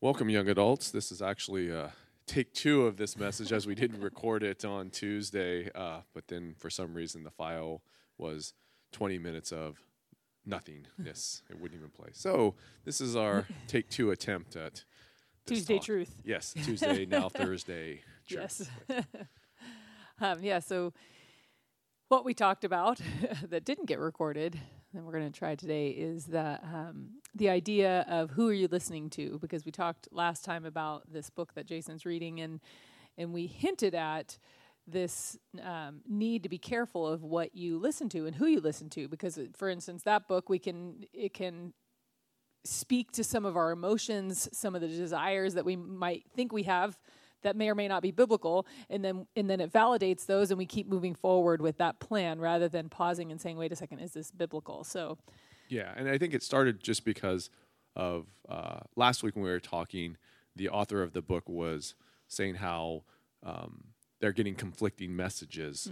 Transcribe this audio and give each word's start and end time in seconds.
Welcome, 0.00 0.30
young 0.30 0.48
adults. 0.48 0.92
This 0.92 1.10
is 1.10 1.20
actually 1.20 1.72
uh, 1.72 1.88
take 2.24 2.54
two 2.54 2.86
of 2.86 2.96
this 2.96 3.16
message 3.16 3.52
as 3.52 3.66
we 3.66 3.74
didn't 3.74 4.00
record 4.00 4.44
it 4.44 4.64
on 4.64 4.90
Tuesday, 4.90 5.70
uh, 5.74 6.02
but 6.14 6.28
then 6.28 6.54
for 6.56 6.70
some 6.70 6.94
reason 6.94 7.24
the 7.24 7.32
file 7.32 7.82
was 8.16 8.54
20 8.92 9.18
minutes 9.18 9.50
of 9.50 9.82
nothingness. 10.46 11.42
it 11.50 11.60
wouldn't 11.60 11.80
even 11.80 11.90
play. 11.90 12.10
So 12.12 12.54
this 12.84 13.00
is 13.00 13.16
our 13.16 13.48
take 13.66 13.88
two 13.90 14.12
attempt 14.12 14.54
at 14.54 14.84
Tuesday 15.46 15.78
talk. 15.78 15.84
truth. 15.86 16.14
Yes, 16.24 16.54
Tuesday, 16.64 17.04
now 17.04 17.28
Thursday. 17.34 18.02
Yes. 18.28 18.68
Um, 20.20 20.42
yeah, 20.42 20.58
so 20.58 20.92
what 22.08 22.24
we 22.24 22.34
talked 22.34 22.64
about 22.64 23.00
that 23.50 23.64
didn't 23.64 23.84
get 23.84 24.00
recorded, 24.00 24.58
and 24.94 25.04
we're 25.04 25.12
going 25.12 25.30
to 25.30 25.38
try 25.38 25.54
today, 25.54 25.88
is 25.88 26.26
that 26.26 26.62
um, 26.64 27.10
the 27.34 27.50
idea 27.50 28.06
of 28.08 28.30
who 28.30 28.48
are 28.48 28.54
you 28.54 28.68
listening 28.70 29.10
to? 29.10 29.38
Because 29.38 29.64
we 29.64 29.72
talked 29.72 30.08
last 30.10 30.44
time 30.44 30.64
about 30.64 31.12
this 31.12 31.28
book 31.30 31.54
that 31.54 31.66
Jason's 31.66 32.06
reading, 32.06 32.40
and 32.40 32.60
and 33.16 33.32
we 33.32 33.46
hinted 33.46 33.94
at 33.94 34.38
this 34.86 35.36
um, 35.62 36.00
need 36.08 36.42
to 36.42 36.48
be 36.48 36.58
careful 36.58 37.06
of 37.06 37.22
what 37.22 37.54
you 37.54 37.78
listen 37.78 38.08
to 38.08 38.26
and 38.26 38.36
who 38.36 38.46
you 38.46 38.60
listen 38.60 38.88
to. 38.90 39.08
Because, 39.08 39.36
uh, 39.36 39.46
for 39.54 39.68
instance, 39.68 40.02
that 40.04 40.26
book 40.26 40.48
we 40.48 40.58
can 40.58 41.04
it 41.12 41.34
can 41.34 41.74
speak 42.64 43.12
to 43.12 43.24
some 43.24 43.44
of 43.44 43.56
our 43.56 43.70
emotions, 43.70 44.48
some 44.52 44.74
of 44.74 44.80
the 44.80 44.88
desires 44.88 45.54
that 45.54 45.64
we 45.64 45.76
might 45.76 46.24
think 46.34 46.52
we 46.52 46.64
have 46.64 46.98
that 47.42 47.56
may 47.56 47.68
or 47.68 47.74
may 47.74 47.88
not 47.88 48.02
be 48.02 48.10
biblical 48.10 48.66
and 48.90 49.04
then 49.04 49.26
and 49.36 49.48
then 49.48 49.60
it 49.60 49.72
validates 49.72 50.26
those 50.26 50.50
and 50.50 50.58
we 50.58 50.66
keep 50.66 50.86
moving 50.88 51.14
forward 51.14 51.60
with 51.60 51.78
that 51.78 52.00
plan 52.00 52.40
rather 52.40 52.68
than 52.68 52.88
pausing 52.88 53.30
and 53.30 53.40
saying 53.40 53.56
wait 53.56 53.72
a 53.72 53.76
second 53.76 53.98
is 54.00 54.12
this 54.12 54.30
biblical 54.30 54.84
so 54.84 55.18
Yeah, 55.68 55.92
and 55.96 56.08
I 56.08 56.18
think 56.18 56.34
it 56.34 56.42
started 56.42 56.82
just 56.82 57.04
because 57.04 57.50
of 57.94 58.26
uh, 58.48 58.80
last 58.96 59.22
week 59.22 59.36
when 59.36 59.44
we 59.44 59.50
were 59.50 59.60
talking. 59.60 60.16
The 60.56 60.68
author 60.70 61.02
of 61.02 61.12
the 61.12 61.22
book 61.22 61.48
was 61.48 61.94
saying 62.26 62.56
how 62.56 63.04
um, 63.44 63.84
they're 64.20 64.32
getting 64.32 64.54
conflicting 64.54 65.14
messages 65.14 65.86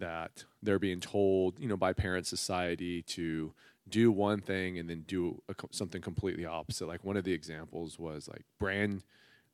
that 0.00 0.44
they're 0.62 0.78
being 0.78 1.00
told, 1.00 1.58
you 1.60 1.68
know, 1.68 1.76
by 1.76 1.92
parent 1.92 2.26
society 2.26 3.02
to 3.02 3.52
do 3.88 4.10
one 4.10 4.40
thing 4.40 4.78
and 4.78 4.88
then 4.88 5.02
do 5.06 5.42
a, 5.48 5.54
something 5.70 6.02
completely 6.02 6.44
opposite. 6.44 6.88
Like 6.88 7.04
one 7.04 7.16
of 7.16 7.24
the 7.24 7.32
examples 7.32 7.98
was 7.98 8.28
like 8.28 8.42
brand 8.58 9.04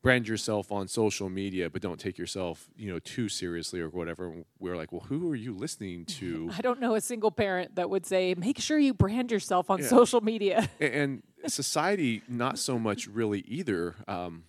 brand 0.02 0.28
yourself 0.28 0.70
on 0.70 0.86
social 0.88 1.28
media, 1.28 1.68
but 1.68 1.82
don't 1.82 1.98
take 1.98 2.16
yourself, 2.16 2.68
you 2.76 2.88
know, 2.92 2.98
too 3.00 3.28
seriously 3.28 3.80
or 3.80 3.88
whatever. 3.88 4.32
We 4.58 4.70
are 4.70 4.76
like, 4.76 4.92
well, 4.92 5.02
who 5.08 5.30
are 5.30 5.34
you 5.36 5.52
listening 5.54 6.04
to? 6.20 6.50
i 6.56 6.60
don't 6.60 6.80
know 6.80 6.94
a 6.94 7.00
single 7.00 7.30
parent 7.30 7.74
that 7.74 7.90
would 7.90 8.06
say 8.06 8.34
make 8.36 8.60
sure 8.60 8.78
you 8.78 8.94
brand 8.94 9.30
yourself 9.32 9.68
on 9.70 9.80
Yeah. 9.80 9.88
social 9.88 10.20
media 10.20 10.68
and 10.80 11.22
society 11.46 12.22
not 12.28 12.58
so 12.58 12.78
much 12.78 13.06
really 13.08 13.40
either 13.40 13.94
um, 14.08 14.44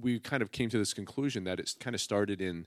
we 0.00 0.18
kind 0.18 0.42
of 0.42 0.50
came 0.52 0.68
to 0.70 0.78
this 0.78 0.92
conclusion 0.94 1.44
that 1.44 1.58
it's 1.60 1.74
kind 1.74 1.94
of 1.94 2.00
started 2.00 2.40
in 2.40 2.66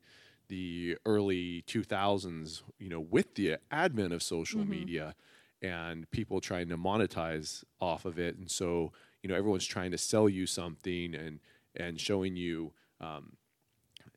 the 0.50 0.98
early 1.06 1.64
2000s 1.68 2.62
you 2.80 2.90
know 2.90 3.00
with 3.00 3.36
the 3.36 3.58
advent 3.72 4.14
of 4.14 4.22
social 4.24 4.66
media 4.66 5.14
and 5.62 6.10
people 6.12 6.42
trying 6.42 6.68
to 6.70 6.78
monetize 6.78 7.64
off 7.80 8.06
of 8.06 8.18
it 8.20 8.36
and 8.38 8.50
so 8.50 8.92
you 9.22 9.30
know 9.30 9.36
everyone's 9.36 9.66
trying 9.66 9.92
to 9.92 9.98
sell 9.98 10.28
you 10.28 10.46
something 10.46 11.14
and 11.16 11.40
and 11.76 12.00
showing 12.00 12.36
you 12.36 12.74
um, 13.02 13.34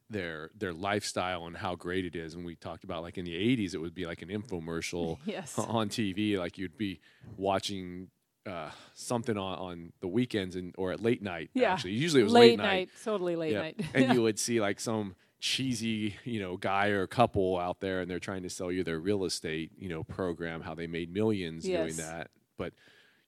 their 0.08 0.50
their 0.56 0.72
lifestyle 0.72 1.46
and 1.46 1.56
how 1.56 1.74
great 1.74 2.04
it 2.04 2.14
is 2.14 2.34
and 2.34 2.44
we 2.44 2.54
talked 2.54 2.84
about 2.84 3.02
like 3.02 3.18
in 3.18 3.24
the 3.24 3.34
80s 3.34 3.74
it 3.74 3.78
would 3.78 3.94
be 3.94 4.06
like 4.06 4.22
an 4.22 4.28
infomercial 4.28 5.18
Yes. 5.26 5.54
on 5.58 5.88
TV 5.88 6.38
like 6.38 6.58
you'd 6.58 6.76
be 6.78 7.00
watching 7.36 8.08
uh, 8.46 8.70
something 8.94 9.36
on, 9.36 9.58
on 9.58 9.92
the 10.00 10.06
weekends 10.06 10.54
and 10.54 10.72
or 10.78 10.92
at 10.92 11.02
late 11.02 11.22
night 11.22 11.50
Yeah. 11.54 11.72
actually 11.72 11.92
usually 11.94 12.20
it 12.20 12.24
was 12.24 12.32
late, 12.32 12.50
late, 12.50 12.58
night. 12.58 12.90
totally 13.04 13.34
late 13.34 13.52
Yeah. 13.52 13.62
night 13.62 13.80
and 13.94 14.14
you 14.14 14.22
would 14.26 14.38
see 14.38 14.60
like 14.60 14.78
some 14.78 15.16
cheesy 15.40 16.14
you 16.24 16.38
know 16.40 16.56
guy 16.56 16.88
or 16.88 17.04
couple 17.08 17.58
out 17.58 17.80
there 17.80 18.00
and 18.00 18.08
they're 18.10 18.20
trying 18.20 18.42
to 18.44 18.50
sell 18.50 18.70
you 18.70 18.84
their 18.84 19.00
real 19.00 19.24
estate 19.24 19.72
you 19.76 19.88
know 19.88 20.04
program 20.04 20.60
how 20.60 20.74
they 20.74 20.86
made 20.86 21.12
millions 21.12 21.64
doing 21.64 21.96
that 21.96 22.30
but 22.56 22.72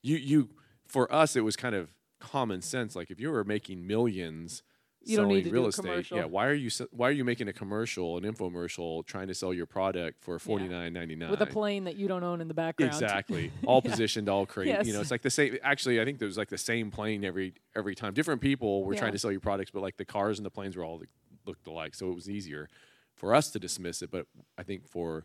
you 0.03 0.17
you 0.17 0.49
for 0.87 1.13
us 1.13 1.35
it 1.37 1.43
was 1.43 1.57
kind 1.57 1.75
of 1.75 1.89
common 2.21 2.61
sense 2.63 2.95
like 2.97 3.11
if 3.11 3.21
you 3.21 3.31
were 3.31 3.45
making 3.45 3.87
millions 3.87 4.63
You 5.03 5.17
don't 5.17 5.27
selling 5.29 5.45
need 5.45 5.53
real 5.53 5.67
estate 5.67 6.11
yeah 6.11 6.25
why 6.25 6.47
are 6.47 6.53
you 6.55 6.71
why 6.91 7.09
are 7.09 7.13
you 7.13 7.25
making 7.25 7.47
a 7.49 7.53
commercial 7.53 8.17
an 8.17 8.25
infomercial 8.25 9.07
trying 9.07 9.29
to 9.29 9.35
sell 9.35 9.55
your 9.55 9.67
product 9.67 10.23
for 10.23 10.39
49.99 10.39 11.31
with 11.31 11.41
a 11.41 11.47
plane 11.47 11.85
that 11.85 11.97
you 11.97 12.09
don't 12.09 12.25
own 12.25 12.41
in 12.41 12.49
the 12.49 12.55
background 12.55 12.93
Exactly. 12.93 13.53
All 13.67 13.81
positioned, 13.81 14.29
all 14.29 14.47
crazy. 14.47 14.89
You 14.89 14.93
know, 14.95 15.01
it's 15.01 15.11
like 15.11 15.23
the 15.23 15.31
same. 15.31 15.57
Actually, 15.63 16.01
I 16.01 16.05
think 16.05 16.19
there 16.19 16.27
was 16.27 16.37
like 16.39 16.49
the 16.49 16.59
same 16.59 16.91
plane 16.91 17.25
every 17.25 17.55
every 17.77 17.95
time. 17.95 18.15
Different 18.15 18.41
people 18.41 18.85
were 18.85 18.95
Yeah. 18.95 19.01
trying 19.01 19.13
to 19.13 19.19
sell 19.19 19.31
you 19.33 19.41
products, 19.41 19.71
but 19.71 19.81
like 19.83 19.97
the 19.97 20.05
cars 20.05 20.39
and 20.39 20.47
the 20.47 20.51
planes 20.51 20.77
were 20.77 20.85
all 20.85 21.01
looked 21.47 21.67
alike, 21.67 21.95
so 21.95 22.11
it 22.11 22.15
was 22.15 22.29
easier 22.29 22.69
for 23.15 23.35
us 23.35 23.51
to 23.53 23.59
dismiss 23.59 24.03
it. 24.03 24.11
But 24.11 24.27
I 24.59 24.63
think 24.65 24.87
for 24.89 25.25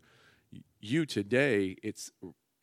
you 0.79 1.05
today, 1.05 1.75
it's 1.83 2.11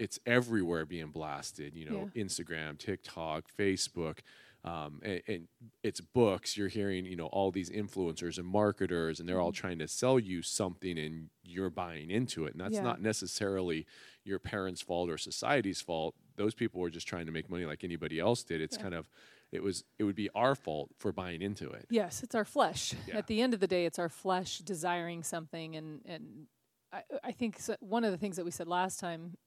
it's 0.00 0.18
everywhere 0.26 0.84
being 0.86 1.10
blasted. 1.10 1.74
You 1.76 1.88
know, 1.88 2.10
Instagram, 2.16 2.78
TikTok, 2.78 3.44
Facebook. 3.58 4.18
Um, 4.62 5.00
and, 5.02 5.22
and 5.26 5.48
it's 5.82 6.02
books. 6.02 6.54
You're 6.54 6.68
hearing, 6.68 7.06
you 7.06 7.16
know, 7.16 7.28
all 7.28 7.50
these 7.50 7.70
influencers 7.70 8.36
and 8.36 8.46
marketers, 8.46 9.18
and 9.18 9.26
they're 9.26 9.40
all 9.40 9.52
Mm-hmm. 9.52 9.60
trying 9.66 9.78
to 9.78 9.88
sell 9.88 10.18
you 10.18 10.42
something, 10.42 10.98
and 10.98 11.30
you're 11.42 11.70
buying 11.70 12.10
into 12.10 12.44
it. 12.44 12.52
And 12.52 12.60
that's 12.60 12.74
Yeah. 12.74 12.82
not 12.82 13.00
necessarily 13.00 13.86
your 14.24 14.38
parents' 14.38 14.82
fault 14.82 15.08
or 15.08 15.16
society's 15.16 15.80
fault. 15.80 16.14
Those 16.36 16.54
people 16.54 16.78
were 16.80 16.90
just 16.90 17.08
trying 17.08 17.24
to 17.24 17.32
make 17.32 17.48
money 17.48 17.64
like 17.64 17.84
anybody 17.84 18.18
else 18.18 18.42
did. 18.44 18.60
It's 18.60 18.76
Yeah. 18.76 18.82
kind 18.82 18.94
of 18.94 19.08
it 19.50 19.62
was 19.62 19.82
it 19.98 20.04
would 20.04 20.14
be 20.14 20.28
our 20.34 20.54
fault 20.54 20.90
for 20.98 21.10
buying 21.10 21.40
into 21.42 21.70
it. 21.70 21.86
Yes, 21.90 22.22
it's 22.22 22.34
our 22.34 22.44
flesh. 22.44 22.94
Yeah. 23.08 23.16
At 23.16 23.26
the 23.28 23.40
end 23.40 23.54
of 23.54 23.60
the 23.60 23.66
day, 23.66 23.86
it's 23.86 23.98
our 23.98 24.10
flesh 24.10 24.58
desiring 24.58 25.22
something, 25.22 25.74
and 25.74 26.02
and 26.04 26.46
I, 26.92 27.02
I 27.24 27.32
think 27.32 27.58
one 27.80 28.04
of 28.04 28.10
the 28.12 28.18
things 28.18 28.36
that 28.36 28.44
we 28.44 28.50
said 28.50 28.68
last 28.68 29.00
time, 29.00 29.38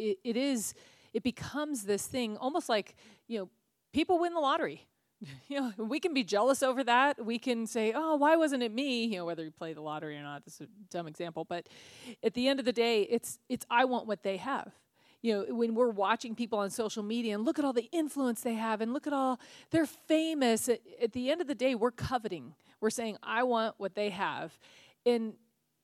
it, 0.00 0.18
it 0.24 0.36
is, 0.36 0.74
it 1.12 1.22
becomes 1.22 1.84
this 1.84 2.06
thing 2.06 2.36
almost 2.36 2.68
like 2.68 2.96
you 3.28 3.38
know, 3.38 3.48
people 3.92 4.18
win 4.18 4.34
the 4.34 4.40
lottery. 4.40 4.86
You 5.48 5.60
know, 5.60 5.72
we 5.84 6.00
can 6.00 6.14
be 6.14 6.24
jealous 6.24 6.62
over 6.62 6.82
that. 6.84 7.22
We 7.22 7.38
can 7.38 7.66
say, 7.66 7.92
"Oh, 7.94 8.16
why 8.16 8.36
wasn't 8.36 8.62
it 8.62 8.72
me?" 8.72 9.04
You 9.04 9.18
know, 9.18 9.26
whether 9.26 9.44
you 9.44 9.50
play 9.50 9.74
the 9.74 9.82
lottery 9.82 10.16
or 10.16 10.22
not. 10.22 10.46
This 10.46 10.54
is 10.54 10.60
a 10.62 10.66
dumb 10.88 11.06
example, 11.06 11.44
but 11.44 11.68
at 12.22 12.32
the 12.32 12.48
end 12.48 12.58
of 12.58 12.64
the 12.64 12.72
day, 12.72 13.02
it's 13.02 13.38
it's 13.50 13.66
I 13.70 13.84
want 13.84 14.06
what 14.06 14.22
they 14.22 14.38
have 14.38 14.72
you 15.22 15.34
know 15.34 15.54
when 15.54 15.74
we're 15.74 15.90
watching 15.90 16.34
people 16.34 16.58
on 16.58 16.70
social 16.70 17.02
media 17.02 17.34
and 17.34 17.44
look 17.44 17.58
at 17.58 17.64
all 17.64 17.72
the 17.72 17.88
influence 17.92 18.40
they 18.40 18.54
have 18.54 18.80
and 18.80 18.92
look 18.92 19.06
at 19.06 19.12
all 19.12 19.38
they're 19.70 19.86
famous 19.86 20.68
at, 20.68 20.80
at 21.02 21.12
the 21.12 21.30
end 21.30 21.40
of 21.40 21.46
the 21.46 21.54
day 21.54 21.74
we're 21.74 21.90
coveting 21.90 22.54
we're 22.80 22.90
saying 22.90 23.16
i 23.22 23.42
want 23.42 23.74
what 23.78 23.94
they 23.94 24.10
have 24.10 24.58
and 25.06 25.34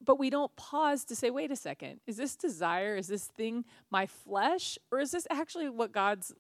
but 0.04 0.18
we 0.18 0.30
don't 0.30 0.54
pause 0.56 1.04
to 1.04 1.16
say 1.16 1.30
wait 1.30 1.50
a 1.50 1.56
second 1.56 2.00
is 2.06 2.16
this 2.16 2.36
desire 2.36 2.96
is 2.96 3.08
this 3.08 3.26
thing 3.26 3.64
my 3.90 4.06
flesh 4.06 4.78
or 4.90 5.00
is 5.00 5.10
this 5.10 5.26
actually 5.30 5.68
what 5.68 5.92
god's 5.92 6.32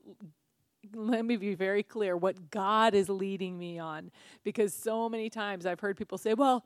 let 0.94 1.24
me 1.24 1.36
be 1.36 1.54
very 1.54 1.82
clear 1.82 2.16
what 2.16 2.50
god 2.50 2.94
is 2.94 3.08
leading 3.08 3.58
me 3.58 3.76
on? 3.76 4.12
Because 4.44 4.72
so 4.72 5.08
many 5.08 5.28
times 5.28 5.66
i've 5.66 5.80
heard 5.80 5.96
people 5.96 6.18
say 6.18 6.34
well 6.34 6.64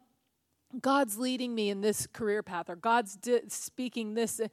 god's 0.80 1.18
leading 1.18 1.54
me 1.54 1.70
in 1.70 1.80
this 1.80 2.06
career 2.06 2.42
path 2.42 2.68
or 2.68 2.76
god's 2.76 3.16
di- 3.16 3.40
speaking 3.48 4.14
this 4.14 4.40
uh, 4.40 4.48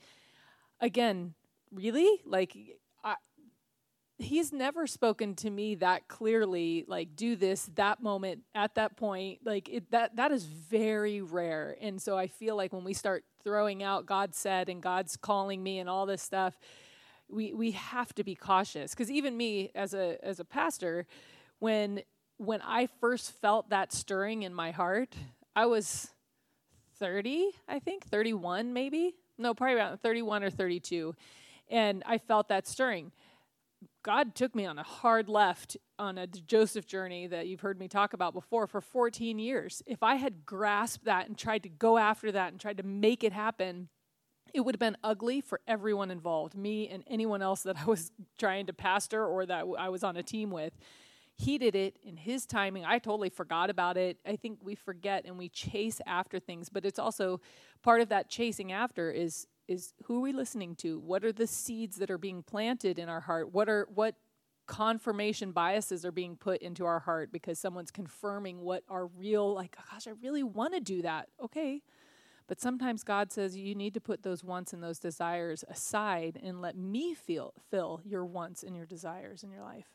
again 0.80 1.34
really? 1.72 2.22
Like 2.26 2.56
he's 4.20 4.52
never 4.52 4.88
spoken 4.88 5.36
to 5.36 5.50
me 5.50 5.76
that 5.76 6.08
clearly 6.08 6.86
like 6.88 7.16
do 7.16 7.36
this 7.36 7.70
that 7.76 8.02
moment 8.02 8.42
at 8.56 8.74
that 8.76 8.98
point 8.98 9.40
like 9.46 9.70
it, 9.70 9.92
that 9.92 10.16
that 10.16 10.32
is 10.32 10.44
very 10.44 11.22
rare. 11.22 11.76
And 11.80 12.02
so 12.02 12.18
i 12.18 12.28
feel 12.28 12.56
like 12.56 12.74
when 12.74 12.84
we 12.84 12.94
start 12.94 13.24
throwing 13.44 13.84
out 13.84 14.06
god 14.06 14.34
said 14.34 14.70
and 14.70 14.82
god's 14.82 15.16
calling 15.16 15.62
me 15.62 15.80
and 15.80 15.90
all 15.90 16.06
this 16.06 16.22
stuff 16.22 16.58
we 17.30 17.54
we 17.54 17.72
have 17.72 18.14
to 18.16 18.24
be 18.24 18.36
cautious. 18.36 18.92
Because 18.92 19.12
even 19.12 19.36
me 19.36 19.72
as 19.76 19.94
a 19.94 20.18
as 20.26 20.40
a 20.40 20.46
pastor 20.46 21.06
when 21.60 22.02
when 22.38 22.62
i 22.62 22.88
first 23.00 23.32
felt 23.40 23.70
that 23.70 23.92
stirring 23.92 24.44
in 24.44 24.54
my 24.54 24.72
heart 24.72 25.16
i 25.56 25.66
was 25.66 26.10
30 27.00 27.52
i 27.68 27.80
think 27.80 28.06
31 28.06 28.74
maybe? 28.74 29.16
No 29.38 29.54
probably 29.54 29.76
around 29.76 29.98
31 30.00 30.44
or 30.44 30.50
32 30.50 31.14
and 31.70 32.04
i 32.06 32.18
felt 32.18 32.48
that 32.50 32.68
stirring 32.68 33.12
god 34.08 34.34
took 34.34 34.56
me 34.56 34.66
on 34.66 34.80
a 34.80 34.84
hard 34.84 35.28
left 35.30 35.78
on 36.00 36.18
a 36.18 36.26
joseph 36.26 36.88
journey 36.88 37.28
that 37.28 37.48
you've 37.48 37.60
heard 37.60 37.78
me 37.78 37.88
talk 37.88 38.14
about 38.14 38.34
before 38.34 38.66
for 38.66 38.82
14 38.82 39.38
years 39.38 39.84
if 39.86 40.02
i 40.02 40.16
had 40.16 40.46
grasped 40.46 41.06
that 41.06 41.28
and 41.28 41.38
tried 41.38 41.62
to 41.62 41.70
go 41.70 41.98
after 41.98 42.32
that 42.32 42.52
and 42.52 42.60
tried 42.60 42.78
to 42.78 42.84
make 42.84 43.24
it 43.24 43.34
happen 43.34 43.90
it 44.54 44.62
would 44.62 44.76
have 44.76 44.80
been 44.80 44.98
ugly 45.04 45.42
for 45.42 45.62
everyone 45.68 46.12
involved, 46.12 46.56
me 46.56 46.88
and 46.90 47.04
anyone 47.08 47.42
else 47.42 47.64
that 47.64 47.78
I 47.82 47.86
was 47.86 48.12
trying 48.38 48.66
to 48.68 48.74
pastor 48.74 49.26
or 49.26 49.46
that 49.46 49.66
I 49.78 49.90
was 49.90 50.04
on 50.04 50.18
a 50.18 50.24
team 50.24 50.50
with. 50.50 50.74
He 51.36 51.60
did 51.60 51.76
it 51.76 51.98
in 52.04 52.18
his 52.18 52.48
timing. 52.48 52.84
I 52.84 52.98
totally 52.98 53.30
forgot 53.30 53.70
about 53.70 53.96
it. 53.96 54.18
I 54.26 54.36
think 54.36 54.60
we 54.64 54.74
forget 54.74 55.26
and 55.26 55.38
we 55.38 55.50
chase 55.50 56.02
after 56.08 56.40
things, 56.40 56.68
but 56.68 56.84
it's 56.84 56.98
also 56.98 57.42
part 57.84 58.02
of 58.02 58.10
that 58.10 58.28
chasing 58.28 58.72
after 58.72 59.12
is 59.12 59.46
is 59.68 59.94
who 60.06 60.18
are 60.18 60.22
we 60.22 60.34
listening 60.34 60.76
to? 60.76 61.00
What 61.00 61.24
are 61.24 61.32
the 61.32 61.48
seeds 61.48 61.98
that 61.98 62.10
are 62.10 62.18
being 62.18 62.44
planted 62.44 63.00
in 63.00 63.10
our 63.10 63.22
heart? 63.22 63.54
What 63.54 63.70
are 63.70 63.88
what 63.94 64.16
confirmation 64.68 65.52
biases 65.52 66.06
are 66.06 66.12
being 66.12 66.36
put 66.36 66.62
into 66.62 66.86
our 66.86 67.00
heart 67.00 67.32
because 67.32 67.58
someone's 67.58 67.90
confirming 67.90 68.60
what 68.60 68.84
our 68.90 69.08
real 69.08 69.54
like 69.54 69.78
gosh 69.90 70.08
i 70.08 70.12
really 70.22 70.44
want 70.44 70.74
to 70.74 70.82
do 70.82 71.02
that 71.02 71.30
okay 71.42 71.82
but 72.48 72.60
sometimes 72.60 73.02
god 73.02 73.32
says 73.32 73.56
you 73.56 73.74
need 73.74 73.94
to 73.94 74.02
put 74.02 74.24
those 74.24 74.44
wants 74.44 74.74
and 74.74 74.84
those 74.84 75.00
desires 75.00 75.64
aside 75.70 76.38
and 76.44 76.62
let 76.62 76.76
me 76.76 77.14
feel 77.14 77.54
fill 77.72 78.02
your 78.04 78.26
wants 78.26 78.62
and 78.62 78.76
your 78.76 78.86
desires 78.86 79.42
in 79.42 79.50
your 79.50 79.64
life 79.64 79.88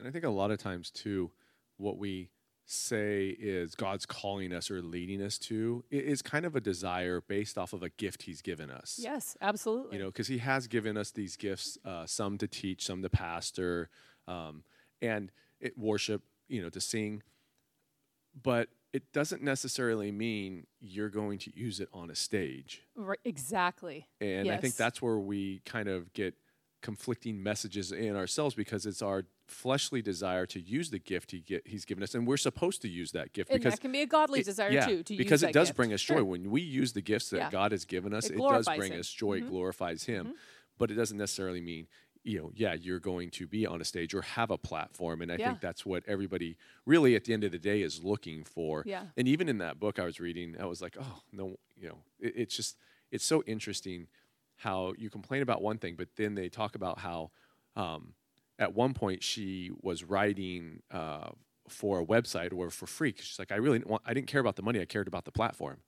and 0.00 0.08
i 0.08 0.10
think 0.10 0.24
a 0.24 0.28
lot 0.28 0.50
of 0.50 0.58
times 0.58 0.90
too 0.90 1.30
what 1.76 1.96
we 1.96 2.28
say 2.70 3.28
is 3.28 3.74
God's 3.74 4.04
calling 4.04 4.52
us 4.52 4.70
or 4.70 4.82
leading 4.82 5.22
us 5.22 5.38
to 5.38 5.84
is 5.90 6.20
kind 6.20 6.44
of 6.44 6.54
a 6.54 6.60
desire 6.60 7.20
based 7.20 7.56
off 7.56 7.72
of 7.72 7.82
a 7.82 7.88
gift 7.88 8.22
He's 8.22 8.42
given 8.42 8.70
us. 8.70 8.98
Yes, 9.02 9.36
absolutely. 9.40 9.96
You 9.96 10.02
know, 10.04 10.08
because 10.10 10.28
He 10.28 10.38
has 10.38 10.66
given 10.66 10.96
us 10.96 11.10
these 11.10 11.36
gifts, 11.36 11.78
uh, 11.84 12.06
some 12.06 12.36
to 12.38 12.46
teach, 12.46 12.84
some 12.84 13.02
to 13.02 13.08
pastor, 13.08 13.88
um, 14.26 14.64
and 15.00 15.32
it, 15.60 15.78
worship, 15.78 16.22
you 16.48 16.62
know, 16.62 16.68
to 16.68 16.80
sing. 16.80 17.22
But 18.40 18.68
it 18.92 19.12
doesn't 19.12 19.42
necessarily 19.42 20.10
mean 20.12 20.66
you're 20.80 21.10
going 21.10 21.38
to 21.40 21.58
use 21.58 21.80
it 21.80 21.88
on 21.92 22.10
a 22.10 22.14
stage. 22.14 22.82
Right, 22.94 23.18
exactly. 23.24 24.06
And 24.20 24.46
yes. 24.46 24.58
I 24.58 24.60
think 24.60 24.76
that's 24.76 25.00
where 25.00 25.18
we 25.18 25.60
kind 25.64 25.88
of 25.88 26.12
get 26.12 26.34
conflicting 26.80 27.42
messages 27.42 27.92
in 27.92 28.16
ourselves 28.16 28.54
because 28.54 28.86
it's 28.86 29.02
our 29.02 29.24
fleshly 29.46 30.02
desire 30.02 30.46
to 30.46 30.60
use 30.60 30.90
the 30.90 30.98
gift 30.98 31.30
he 31.30 31.40
get, 31.40 31.66
he's 31.66 31.84
given 31.84 32.02
us, 32.02 32.14
and 32.14 32.26
we're 32.26 32.36
supposed 32.36 32.82
to 32.82 32.88
use 32.88 33.12
that 33.12 33.32
gift 33.32 33.50
and 33.50 33.58
because 33.60 33.74
that 33.74 33.80
can 33.80 33.92
be 33.92 34.02
a 34.02 34.06
godly 34.06 34.40
it, 34.40 34.46
desire 34.46 34.70
yeah, 34.70 34.86
too. 34.86 35.02
To 35.02 35.16
because 35.16 35.42
it 35.42 35.52
does 35.52 35.68
gift. 35.68 35.76
bring 35.76 35.92
us 35.92 36.02
joy 36.02 36.16
sure. 36.16 36.24
when 36.24 36.50
we 36.50 36.60
use 36.60 36.92
the 36.92 37.00
gifts 37.02 37.30
that 37.30 37.38
Yeah. 37.38 37.50
God 37.50 37.72
has 37.72 37.84
given 37.84 38.12
us. 38.14 38.26
It 38.26 38.34
It, 38.34 38.38
does 38.38 38.66
bring 38.66 38.92
Him. 38.92 39.00
us 39.00 39.10
joy, 39.10 39.40
Mhm. 39.40 39.48
glorifies 39.48 40.04
Him, 40.04 40.26
Mhm. 40.28 40.32
but 40.76 40.90
it 40.90 40.94
doesn't 40.94 41.18
necessarily 41.18 41.60
mean 41.60 41.88
you 42.24 42.38
know, 42.38 42.50
yeah, 42.54 42.74
you're 42.74 42.98
going 43.00 43.30
to 43.30 43.46
be 43.46 43.64
on 43.64 43.80
a 43.80 43.84
stage 43.84 44.12
or 44.12 44.20
have 44.20 44.50
a 44.50 44.58
platform, 44.58 45.22
and 45.22 45.32
I 45.32 45.36
Yeah. 45.36 45.48
think 45.48 45.60
that's 45.60 45.86
what 45.86 46.02
everybody 46.06 46.56
really 46.84 47.14
at 47.14 47.24
the 47.24 47.32
end 47.32 47.42
of 47.44 47.52
the 47.52 47.58
day 47.58 47.80
is 47.80 48.04
looking 48.04 48.44
for. 48.44 48.82
Yeah. 48.84 49.06
And 49.16 49.26
even 49.28 49.48
in 49.48 49.58
that 49.58 49.78
book 49.80 49.98
I 49.98 50.04
was 50.04 50.20
reading, 50.20 50.60
I 50.60 50.66
was 50.66 50.82
like, 50.82 50.96
oh 51.00 51.22
no, 51.32 51.58
you 51.80 51.88
know, 51.88 52.02
it, 52.20 52.34
it's 52.36 52.56
just 52.56 52.76
it's 53.10 53.24
so 53.24 53.42
interesting 53.44 54.08
how 54.58 54.92
you 54.98 55.08
complain 55.10 55.42
about 55.42 55.62
one 55.62 55.78
thing, 55.78 55.94
but 55.96 56.08
then 56.16 56.34
they 56.34 56.48
talk 56.48 56.74
about 56.74 56.98
how 56.98 57.30
um, 57.76 58.14
at 58.58 58.74
one 58.74 58.92
point 58.94 59.22
she 59.22 59.70
was 59.82 60.04
writing 60.04 60.82
uh, 60.90 61.30
for 61.68 62.00
a 62.00 62.04
website 62.04 62.52
or 62.52 62.70
for 62.70 62.86
free. 62.86 63.14
She's 63.16 63.38
like, 63.38 63.52
I 63.52 63.56
really 63.56 63.78
didn't 63.78 63.90
want, 63.90 64.02
I 64.04 64.14
didn't 64.14 64.26
care 64.26 64.40
about 64.40 64.56
the 64.56 64.62
money. 64.62 64.80
I 64.80 64.84
cared 64.84 65.06
about 65.08 65.24
the 65.24 65.32
platform. 65.32 65.78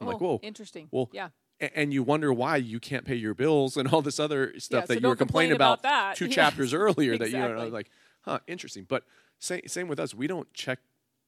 I'm 0.00 0.06
like, 0.06 0.16
Oh, 0.16 0.24
whoa. 0.26 0.40
interesting. 0.42 0.88
Well, 0.90 1.08
yeah. 1.12 1.28
A- 1.60 1.78
And 1.78 1.92
you 1.92 2.02
wonder 2.02 2.32
why 2.32 2.56
you 2.56 2.80
can't 2.80 3.04
pay 3.04 3.14
your 3.16 3.34
bills 3.34 3.76
and 3.76 3.88
all 3.88 4.02
this 4.02 4.18
other 4.20 4.52
stuff 4.58 4.82
Yeah, 4.82 4.86
that 4.86 4.94
so 4.94 5.00
you 5.00 5.08
were 5.08 5.16
complaining 5.16 5.52
about, 5.52 5.80
about 5.80 5.82
that. 5.82 6.16
two 6.16 6.28
chapters 6.38 6.72
earlier. 6.74 7.16
That 7.18 7.30
you 7.30 7.38
know, 7.38 7.46
exactly. 7.52 7.70
like, 7.70 7.90
huh, 8.22 8.38
interesting. 8.46 8.84
But 8.88 9.04
same 9.38 9.62
same 9.66 9.88
with 9.88 9.98
us. 10.00 10.14
We 10.14 10.26
don't 10.26 10.52
check 10.54 10.78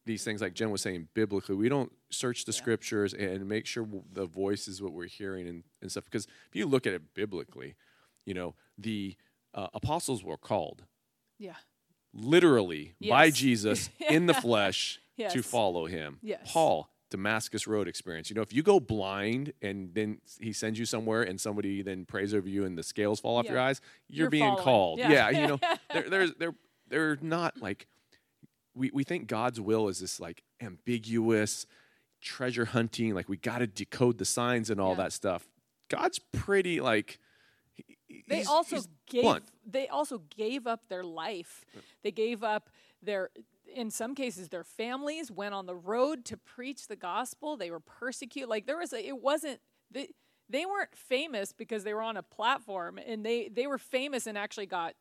these 0.08 0.24
things 0.24 0.40
like 0.40 0.54
Jen 0.54 0.70
was 0.70 0.80
saying 0.82 1.06
biblically. 1.14 1.54
We 1.54 1.68
don't 1.68 1.92
search 2.10 2.44
the 2.44 2.52
Yeah. 2.52 2.58
scriptures 2.62 3.14
and 3.14 3.46
make 3.48 3.66
sure 3.66 3.86
the 4.12 4.26
voice 4.26 4.66
is 4.66 4.82
what 4.82 4.92
we're 4.92 5.06
hearing 5.06 5.46
and, 5.46 5.62
and 5.82 5.90
stuff. 5.90 6.04
Because 6.06 6.24
if 6.48 6.56
you 6.56 6.66
look 6.66 6.86
at 6.86 6.92
it 6.94 7.14
biblically, 7.14 7.76
you 8.24 8.34
know 8.34 8.54
the 8.76 9.16
uh, 9.54 9.68
apostles 9.74 10.24
were 10.24 10.36
called 10.36 10.84
Yeah. 11.38 11.54
literally 12.12 12.94
by 13.00 13.26
Yes. 13.26 13.36
Jesus 13.36 13.90
in 14.10 14.26
the 14.26 14.34
flesh 14.34 15.00
to 15.30 15.42
follow 15.42 15.86
him. 15.86 16.18
Yes. 16.22 16.40
Paul, 16.52 16.90
Damascus 17.10 17.66
Road 17.66 17.88
experience. 17.88 18.30
You 18.30 18.36
know, 18.36 18.42
if 18.42 18.52
you 18.52 18.62
go 18.62 18.78
blind 18.80 19.52
and 19.62 19.92
then 19.94 20.20
he 20.40 20.52
sends 20.52 20.78
you 20.78 20.84
somewhere 20.84 21.22
and 21.22 21.40
somebody 21.40 21.82
then 21.82 22.04
prays 22.04 22.34
over 22.34 22.48
you 22.48 22.64
and 22.64 22.76
the 22.78 22.82
scales 22.82 23.18
fall 23.20 23.36
off 23.36 23.46
Yeah. 23.46 23.52
your 23.52 23.60
eyes, 23.60 23.80
you're, 24.08 24.24
You're 24.24 24.30
being 24.30 24.44
following. 24.44 24.64
called. 24.64 24.98
Yeah. 25.00 25.10
Yeah, 25.10 25.30
you 25.40 25.46
know, 25.48 25.58
they're, 25.92 26.08
they're, 26.10 26.28
they're, 26.38 26.54
they're 26.88 27.18
not 27.20 27.60
like, 27.60 27.86
we, 28.78 28.90
we 28.92 29.04
think 29.04 29.26
God's 29.26 29.60
will 29.60 29.88
is 29.88 30.00
this 30.00 30.20
like 30.20 30.42
ambiguous 30.60 31.66
treasure 32.20 32.64
hunting, 32.66 33.14
like 33.14 33.28
we 33.28 33.36
got 33.36 33.58
to 33.58 33.66
decode 33.66 34.18
the 34.18 34.24
signs 34.24 34.70
and 34.70 34.80
all 34.80 34.90
Yeah. 34.92 35.04
that 35.04 35.12
stuff. 35.12 35.48
God's 35.88 36.18
pretty 36.18 36.80
like, 36.80 37.18
he- 37.74 38.24
They 38.28 38.44
also 38.44 38.80
gave 39.08 39.22
blunt. 39.22 39.44
they 39.66 39.88
also 39.88 40.22
gave 40.36 40.66
up 40.66 40.88
their 40.88 41.04
life. 41.04 41.64
They 42.02 42.10
gave 42.10 42.42
up 42.42 42.70
their 43.02 43.30
in 43.74 43.90
some 43.90 44.14
cases 44.14 44.48
their 44.48 44.64
families 44.64 45.30
went 45.30 45.54
on 45.54 45.66
the 45.66 45.76
road 45.76 46.24
to 46.26 46.36
preach 46.36 46.88
the 46.88 46.96
gospel. 46.96 47.56
They 47.56 47.70
were 47.70 47.80
persecuted. 47.80 48.48
Like 48.48 48.66
there 48.66 48.78
was 48.78 48.92
a 48.92 49.06
it 49.06 49.20
wasn't 49.22 49.60
they 49.90 50.08
they 50.50 50.64
weren't 50.66 50.94
famous 50.96 51.52
because 51.52 51.84
they 51.84 51.92
were 51.94 52.02
on 52.02 52.16
a 52.16 52.22
platform 52.22 52.98
and 52.98 53.24
they 53.24 53.48
they 53.48 53.66
were 53.66 53.78
famous 53.78 54.26
and 54.26 54.36
actually 54.38 54.66
got 54.66 54.94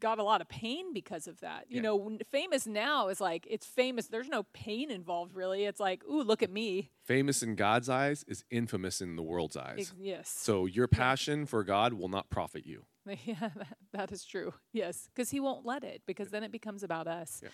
got 0.00 0.18
a 0.18 0.22
lot 0.22 0.40
of 0.40 0.48
pain 0.48 0.92
because 0.92 1.26
of 1.26 1.40
that. 1.40 1.66
You 1.68 1.76
Yeah. 1.76 1.82
know, 1.82 2.18
famous 2.30 2.66
now 2.66 3.08
is 3.08 3.20
like 3.20 3.46
it's 3.50 3.66
famous. 3.66 4.08
There's 4.08 4.28
no 4.28 4.42
pain 4.52 4.90
involved 4.90 5.34
really. 5.34 5.64
It's 5.64 5.80
like, 5.80 6.04
ooh, 6.04 6.22
look 6.22 6.42
at 6.42 6.50
me. 6.50 6.90
famous 7.04 7.42
in 7.42 7.54
God's 7.54 7.88
eyes 7.88 8.24
is 8.28 8.44
infamous 8.50 9.00
in 9.00 9.16
the 9.16 9.22
world's 9.22 9.56
eyes. 9.56 9.78
Ex- 9.78 9.94
yes. 9.98 10.28
So 10.28 10.66
your 10.66 10.88
passion 10.88 11.46
for 11.46 11.62
God 11.64 11.92
will 11.94 12.08
not 12.08 12.30
profit 12.30 12.66
you. 12.66 12.84
Yeah, 13.24 13.50
that, 13.92 14.10
is 14.10 14.24
true. 14.24 14.52
Yes, 14.72 15.08
because 15.14 15.30
he 15.30 15.38
won't 15.38 15.64
let 15.64 15.84
it 15.84 16.02
because 16.06 16.30
then 16.30 16.42
it 16.42 16.50
becomes 16.50 16.82
about 16.82 17.06
us. 17.06 17.40
Yeah. 17.42 17.50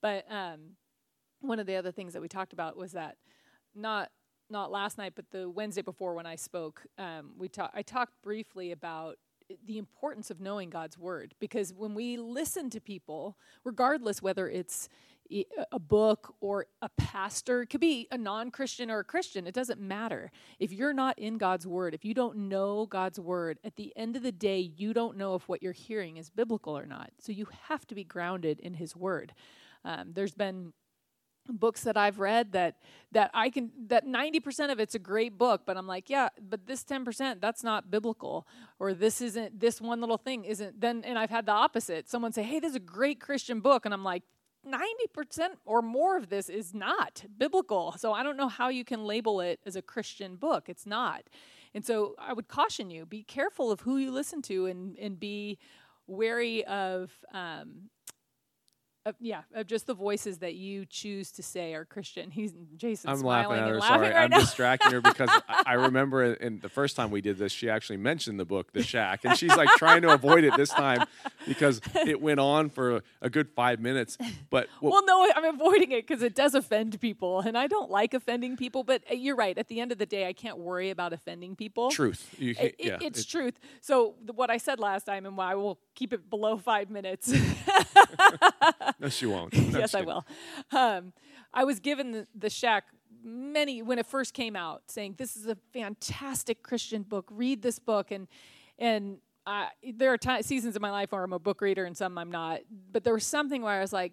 But 0.00 0.24
um, 0.30 0.76
one 1.40 1.60
of 1.60 1.66
the 1.66 1.76
other 1.76 1.92
things 1.92 2.12
that 2.14 2.20
we 2.22 2.26
talked 2.28 2.52
about 2.52 2.76
was 2.76 2.92
that 2.92 3.16
not 3.74 4.10
not 4.50 4.70
last 4.72 4.96
night, 4.98 5.12
but 5.14 5.26
the 5.30 5.48
Wednesday 5.48 5.82
before 5.82 6.14
when 6.14 6.24
I 6.26 6.34
spoke, 6.36 6.86
um, 6.96 7.32
we 7.36 7.48
talked. 7.48 7.76
I 7.76 7.82
talked 7.82 8.14
briefly 8.22 8.72
about 8.72 9.16
the 9.66 9.78
importance 9.78 10.30
of 10.30 10.40
knowing 10.40 10.70
God's 10.70 10.98
word 10.98 11.34
because 11.40 11.72
when 11.72 11.94
we 11.94 12.16
listen 12.16 12.70
to 12.70 12.80
people, 12.80 13.36
regardless 13.64 14.22
whether 14.22 14.48
it's 14.48 14.88
a 15.72 15.78
book 15.78 16.34
or 16.40 16.66
a 16.80 16.88
pastor, 16.90 17.62
it 17.62 17.66
could 17.66 17.80
be 17.80 18.08
a 18.10 18.16
non 18.16 18.50
Christian 18.50 18.90
or 18.90 19.00
a 19.00 19.04
Christian, 19.04 19.46
it 19.46 19.54
doesn't 19.54 19.80
matter. 19.80 20.30
If 20.58 20.72
you're 20.72 20.94
not 20.94 21.18
in 21.18 21.36
God's 21.36 21.66
word, 21.66 21.94
if 21.94 22.04
you 22.04 22.14
don't 22.14 22.48
know 22.48 22.86
God's 22.86 23.20
word, 23.20 23.58
at 23.62 23.76
the 23.76 23.92
end 23.96 24.16
of 24.16 24.22
the 24.22 24.32
day, 24.32 24.58
you 24.58 24.94
don't 24.94 25.16
know 25.16 25.34
if 25.34 25.48
what 25.48 25.62
you're 25.62 25.72
hearing 25.72 26.16
is 26.16 26.30
biblical 26.30 26.76
or 26.76 26.86
not. 26.86 27.10
So 27.18 27.32
you 27.32 27.46
have 27.68 27.86
to 27.88 27.94
be 27.94 28.04
grounded 28.04 28.60
in 28.60 28.74
His 28.74 28.96
word. 28.96 29.34
Um, 29.84 30.12
there's 30.12 30.34
been 30.34 30.72
books 31.48 31.82
that 31.82 31.96
I've 31.96 32.18
read 32.18 32.52
that 32.52 32.76
that 33.12 33.30
I 33.34 33.50
can 33.50 33.70
that 33.86 34.06
90% 34.06 34.70
of 34.70 34.78
it's 34.80 34.94
a 34.94 34.98
great 34.98 35.38
book 35.38 35.62
but 35.66 35.76
I'm 35.76 35.86
like 35.86 36.10
yeah 36.10 36.28
but 36.40 36.66
this 36.66 36.84
10% 36.84 37.40
that's 37.40 37.64
not 37.64 37.90
biblical. 37.90 38.46
Or 38.78 38.94
this 38.94 39.20
isn't 39.20 39.60
this 39.60 39.80
one 39.80 40.00
little 40.00 40.18
thing 40.18 40.44
isn't 40.44 40.80
then 40.80 41.02
and 41.04 41.18
I've 41.18 41.30
had 41.30 41.46
the 41.46 41.52
opposite. 41.52 42.08
Someone 42.08 42.32
say 42.32 42.42
hey 42.42 42.60
this 42.60 42.70
is 42.70 42.76
a 42.76 42.80
great 42.80 43.20
Christian 43.20 43.60
book. 43.60 43.84
And 43.84 43.94
I'm 43.94 44.04
like 44.04 44.22
90% 44.66 45.50
or 45.64 45.82
more 45.82 46.16
of 46.16 46.28
this 46.28 46.48
is 46.48 46.74
not 46.74 47.24
biblical. 47.38 47.94
So 47.96 48.12
I 48.12 48.22
don't 48.22 48.36
know 48.36 48.48
how 48.48 48.68
you 48.68 48.84
can 48.84 49.04
label 49.04 49.40
it 49.40 49.60
as 49.64 49.76
a 49.76 49.82
Christian 49.82 50.36
book. 50.36 50.68
It's 50.68 50.84
not. 50.84 51.22
And 51.74 51.84
so 51.84 52.14
I 52.18 52.32
would 52.32 52.48
caution 52.48 52.90
you 52.90 53.06
be 53.06 53.22
careful 53.22 53.70
of 53.70 53.80
who 53.80 53.98
you 53.98 54.10
listen 54.10 54.42
to 54.42 54.66
and 54.66 54.98
and 54.98 55.18
be 55.18 55.58
wary 56.08 56.64
of 56.64 57.12
um, 57.32 57.90
of, 59.08 59.16
yeah, 59.20 59.42
of 59.54 59.66
just 59.66 59.86
the 59.86 59.94
voices 59.94 60.38
that 60.38 60.54
you 60.54 60.84
choose 60.86 61.32
to 61.32 61.42
say 61.42 61.74
are 61.74 61.84
Christian. 61.84 62.30
He's 62.30 62.52
Jason's 62.76 63.20
I'm 63.20 63.26
laughing 63.26 63.52
at 63.58 63.68
her. 63.68 63.78
laughing 63.78 63.96
Sorry, 63.96 64.08
right 64.14 64.24
I'm 64.24 64.30
now. 64.30 64.40
distracting 64.40 64.92
her 64.92 65.00
because 65.00 65.30
I, 65.48 65.62
I 65.66 65.72
remember 65.74 66.32
in 66.34 66.60
the 66.60 66.68
first 66.68 66.96
time 66.96 67.10
we 67.10 67.20
did 67.20 67.38
this, 67.38 67.52
she 67.52 67.68
actually 67.70 67.96
mentioned 67.98 68.38
the 68.38 68.44
book, 68.44 68.72
The 68.72 68.82
Shack, 68.82 69.24
and 69.24 69.36
she's 69.36 69.56
like 69.56 69.68
trying 69.76 70.02
to 70.02 70.10
avoid 70.12 70.44
it 70.44 70.54
this 70.56 70.68
time 70.70 71.04
because 71.46 71.80
it 72.06 72.20
went 72.20 72.40
on 72.40 72.70
for 72.70 73.02
a 73.22 73.30
good 73.30 73.48
five 73.56 73.80
minutes. 73.80 74.16
But 74.50 74.68
what, 74.80 74.92
well, 74.92 75.04
no, 75.06 75.32
I'm 75.34 75.54
avoiding 75.54 75.92
it 75.92 76.06
because 76.06 76.22
it 76.22 76.34
does 76.34 76.54
offend 76.54 77.00
people, 77.00 77.40
and 77.40 77.56
I 77.56 77.66
don't 77.66 77.90
like 77.90 78.14
offending 78.14 78.56
people. 78.56 78.84
But 78.84 79.02
uh, 79.10 79.14
you're 79.14 79.36
right. 79.36 79.56
At 79.56 79.68
the 79.68 79.80
end 79.80 79.92
of 79.92 79.98
the 79.98 80.06
day, 80.06 80.26
I 80.26 80.32
can't 80.32 80.58
worry 80.58 80.90
about 80.90 81.12
offending 81.12 81.56
people. 81.56 81.90
truth, 81.90 82.34
you 82.38 82.54
It- 82.58 82.76
yeah, 82.78 82.98
it's 83.00 83.20
it- 83.20 83.28
truth. 83.28 83.58
So 83.80 84.14
what 84.34 84.50
I 84.50 84.58
said 84.58 84.78
last 84.80 85.04
time, 85.04 85.24
and 85.26 85.36
why 85.36 85.52
I 85.52 85.54
will 85.54 85.78
keep 85.94 86.12
it 86.12 86.28
below 86.30 86.58
five 86.58 86.90
minutes. 86.90 87.32
no, 89.00 89.08
she 89.08 89.26
won't. 89.26 89.54
No, 89.72 89.78
yes, 89.78 89.94
I 89.94 90.02
will. 90.02 90.26
Um, 90.72 91.12
I 91.52 91.64
was 91.64 91.80
given 91.80 92.12
the, 92.12 92.26
the 92.34 92.50
Shack 92.50 92.84
many 93.22 93.82
when 93.82 93.98
it 93.98 94.06
first 94.06 94.34
came 94.34 94.56
out, 94.56 94.82
saying 94.88 95.14
this 95.18 95.36
is 95.36 95.46
a 95.46 95.56
fantastic 95.72 96.62
Christian 96.62 97.02
book. 97.02 97.28
Read 97.30 97.62
this 97.62 97.78
book, 97.78 98.10
and 98.10 98.28
and 98.78 99.18
I, 99.46 99.68
there 99.94 100.12
are 100.12 100.18
ti 100.18 100.42
seasons 100.42 100.76
in 100.76 100.82
my 100.82 100.90
life 100.90 101.12
where 101.12 101.22
I'm 101.22 101.32
a 101.32 101.38
book 101.38 101.60
reader 101.60 101.84
and 101.84 101.96
some 101.96 102.18
I'm 102.18 102.30
not. 102.30 102.60
But 102.92 103.04
there 103.04 103.14
was 103.14 103.24
something 103.24 103.62
where 103.62 103.74
I 103.74 103.80
was 103.80 103.92
like, 103.92 104.12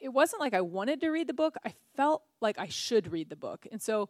it 0.00 0.08
wasn't 0.08 0.40
like 0.40 0.54
I 0.54 0.60
wanted 0.60 1.00
to 1.00 1.10
read 1.10 1.26
the 1.26 1.34
book. 1.34 1.56
I 1.64 1.74
felt 1.96 2.22
like 2.40 2.58
I 2.58 2.68
should 2.68 3.12
read 3.12 3.28
the 3.28 3.36
book, 3.36 3.66
and 3.70 3.82
so 3.82 4.08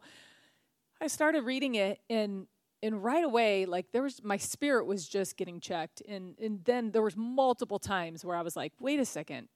I 1.01 1.07
started 1.07 1.43
reading 1.43 1.75
it 1.75 1.99
and 2.09 2.47
and 2.81 3.03
right 3.03 3.23
away 3.23 3.65
like 3.65 3.91
there 3.91 4.03
was 4.03 4.23
my 4.23 4.37
spirit 4.37 4.85
was 4.85 5.07
just 5.07 5.37
getting 5.37 5.59
checked 5.59 6.01
and 6.07 6.37
and 6.39 6.63
then 6.65 6.91
there 6.91 7.01
was 7.01 7.15
multiple 7.15 7.79
times 7.79 8.23
where 8.23 8.35
I 8.35 8.41
was 8.41 8.55
like 8.55 8.73
wait 8.79 8.99
a 8.99 9.05
second 9.05 9.47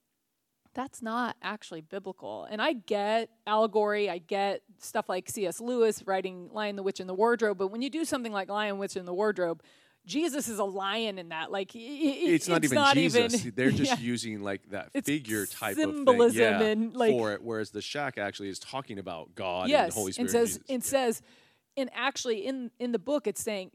that's 0.78 1.02
not 1.02 1.36
actually 1.42 1.82
biblical 1.82 2.46
and 2.50 2.62
I 2.62 2.74
get 2.74 3.30
allegory 3.48 4.10
I 4.10 4.20
get 4.20 4.62
stuff 4.78 5.10
like 5.10 5.28
C.S. 5.28 5.60
Lewis 5.60 6.04
writing 6.06 6.50
Lion 6.54 6.76
the 6.76 6.84
Witch 6.84 7.00
and 7.00 7.10
the 7.10 7.16
Wardrobe 7.16 7.58
but 7.58 7.70
when 7.70 7.82
you 7.82 7.90
do 7.90 8.06
something 8.06 8.32
like 8.32 8.48
Lion 8.48 8.78
Witch 8.78 8.96
and 8.96 9.08
the 9.08 9.14
Wardrobe 9.14 9.64
Jesus 10.06 10.48
is 10.48 10.58
a 10.58 10.64
lion 10.64 11.20
in 11.20 11.30
that. 11.30 11.52
Like 11.52 11.72
it's 11.76 12.48
not 12.48 12.64
even 12.64 12.76
not 12.76 12.96
Jesus. 12.96 13.36
even- 13.36 13.54
They're 13.56 13.72
just 13.72 14.00
yeah. 14.00 14.06
using 14.08 14.42
like 14.42 14.62
that 14.70 14.90
It's 14.94 15.06
figure 15.06 15.46
type 15.46 15.76
symbolism 15.76 16.24
of 16.24 16.60
thing 16.60 16.62
yeah, 16.62 16.72
and, 16.72 16.96
like- 16.96 17.12
for 17.12 17.34
it. 17.34 17.44
Whereas 17.44 17.72
the 17.72 17.82
shack 17.82 18.18
actually 18.18 18.48
is 18.48 18.58
talking 18.58 19.00
about 19.00 19.36
God 19.36 19.64
and 19.64 19.72
yes, 19.72 19.94
the 19.94 20.00
Holy 20.00 20.14
Spirit. 20.14 20.32
and 20.32 20.32
says 20.32 20.50
Jesus. 20.58 20.70
and 20.70 20.84
says, 20.84 21.22
and 21.76 21.90
actually 21.94 22.46
in 22.46 22.72
in 22.80 22.94
the 22.94 23.00
book 23.00 23.28
it's 23.28 23.44
saying 23.44 23.72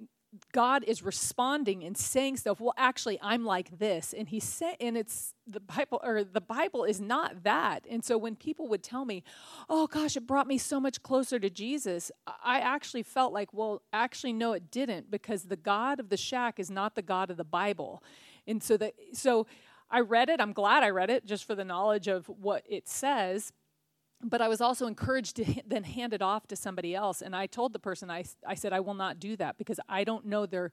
God 0.52 0.82
is 0.84 1.02
responding 1.02 1.84
and 1.84 1.96
saying 1.96 2.38
stuff. 2.38 2.60
Well, 2.60 2.74
actually, 2.76 3.18
I'm 3.20 3.44
like 3.44 3.78
this, 3.78 4.14
and 4.14 4.28
he 4.28 4.40
said, 4.40 4.76
and 4.80 4.96
it's 4.96 5.34
the 5.46 5.60
Bible 5.60 6.00
or 6.02 6.24
the 6.24 6.40
Bible 6.40 6.84
is 6.84 7.00
not 7.00 7.42
that. 7.44 7.86
And 7.90 8.02
so 8.04 8.16
when 8.16 8.36
people 8.36 8.66
would 8.68 8.82
tell 8.82 9.04
me, 9.04 9.24
"Oh 9.68 9.86
gosh, 9.86 10.16
it 10.16 10.26
brought 10.26 10.46
me 10.46 10.56
so 10.56 10.80
much 10.80 11.02
closer 11.02 11.38
to 11.38 11.50
Jesus," 11.50 12.10
I 12.26 12.60
actually 12.60 13.02
felt 13.02 13.32
like, 13.32 13.52
well, 13.52 13.82
actually, 13.92 14.32
no, 14.32 14.52
it 14.52 14.70
didn't, 14.70 15.10
because 15.10 15.44
the 15.44 15.56
God 15.56 16.00
of 16.00 16.08
the 16.08 16.16
shack 16.16 16.58
is 16.58 16.70
not 16.70 16.94
the 16.94 17.02
God 17.02 17.30
of 17.30 17.36
the 17.36 17.44
Bible, 17.44 18.02
and 18.46 18.62
so 18.62 18.76
that 18.78 18.94
so. 19.12 19.46
I 19.94 20.00
read 20.00 20.30
it. 20.30 20.40
I'm 20.40 20.54
glad 20.54 20.82
I 20.82 20.88
read 20.88 21.10
it 21.10 21.26
just 21.26 21.44
for 21.44 21.54
the 21.54 21.66
knowledge 21.66 22.08
of 22.08 22.26
what 22.26 22.64
it 22.66 22.88
says 22.88 23.52
but 24.23 24.41
I 24.41 24.49
was 24.49 24.61
also 24.61 24.87
encouraged 24.87 25.37
to 25.37 25.62
then 25.67 25.85
hand 25.85 26.14
it 26.14 26.23
off 26.23 26.47
to 26.49 26.57
somebody 26.57 26.95
else. 26.95 27.23
And 27.23 27.35
I 27.35 27.47
told 27.47 27.73
the 27.73 27.79
person, 27.79 28.11
I, 28.11 28.25
I 28.47 28.55
said, 28.55 28.73
I 28.73 28.81
will 28.81 28.95
not 28.95 29.19
do 29.19 29.37
that 29.37 29.59
because 29.59 29.81
I 29.88 30.05
don't 30.05 30.26
know 30.26 30.47
their, 30.47 30.71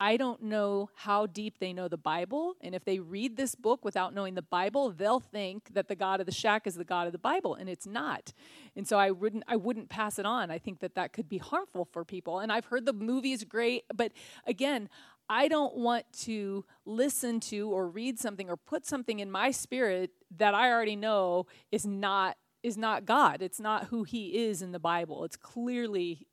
I 0.00 0.16
don't 0.16 0.42
know 0.42 0.90
how 0.94 1.26
deep 1.26 1.58
they 1.58 1.72
know 1.72 1.88
the 1.88 1.96
Bible. 1.96 2.54
And 2.60 2.74
if 2.74 2.84
they 2.84 2.98
read 2.98 3.36
this 3.36 3.54
book 3.54 3.84
without 3.84 4.14
knowing 4.14 4.34
the 4.34 4.42
Bible, 4.42 4.90
they'll 4.90 5.20
think 5.20 5.74
that 5.74 5.88
the 5.88 5.94
God 5.94 6.20
of 6.20 6.26
the 6.26 6.32
shack 6.32 6.66
is 6.66 6.74
the 6.74 6.84
God 6.84 7.06
of 7.06 7.12
the 7.12 7.18
Bible, 7.18 7.54
and 7.54 7.68
it's 7.68 7.86
not. 7.86 8.32
And 8.74 8.86
so 8.86 8.98
I 8.98 9.10
wouldn't, 9.10 9.44
I 9.46 9.56
wouldn't 9.56 9.88
pass 9.88 10.18
it 10.18 10.26
on. 10.26 10.50
I 10.50 10.58
think 10.58 10.80
that 10.80 10.94
that 10.94 11.12
could 11.12 11.28
be 11.28 11.38
harmful 11.38 11.84
for 11.84 12.04
people. 12.04 12.40
And 12.40 12.50
I've 12.50 12.66
heard 12.66 12.86
the 12.86 12.92
movie 12.92 13.32
is 13.32 13.44
great, 13.44 13.84
but 13.94 14.12
again, 14.46 14.88
I 15.28 15.48
don't 15.48 15.76
want 15.76 16.04
to 16.24 16.64
listen 16.84 17.40
to 17.40 17.70
or 17.70 17.88
read 17.88 18.18
something 18.18 18.50
or 18.50 18.56
put 18.56 18.84
something 18.84 19.20
in 19.20 19.30
my 19.30 19.50
spirit 19.50 20.10
that 20.36 20.52
I 20.52 20.70
already 20.70 20.96
know 20.96 21.46
is 21.70 21.86
not 21.86 22.36
is 22.62 22.76
not 22.76 23.04
God. 23.04 23.42
It's 23.42 23.60
not 23.60 23.84
who 23.86 24.04
he 24.04 24.44
is 24.46 24.62
in 24.62 24.72
the 24.72 24.78
Bible. 24.78 25.24
It's 25.24 25.36
clearly 25.36 26.26